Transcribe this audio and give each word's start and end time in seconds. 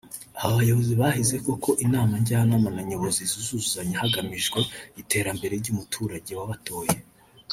Aba 0.41 0.55
bayobozi 0.59 0.93
bahize 1.01 1.35
ko 1.45 1.51
ko 1.63 1.71
Inama 1.85 2.13
Njyanama 2.21 2.69
na 2.75 2.81
Nyobozi 2.89 3.21
zizuzuzanya 3.31 3.95
hagamijwe 4.01 4.59
iterambere 5.01 5.53
ry’umuturage 5.61 6.31
w’abatoye 6.39 6.95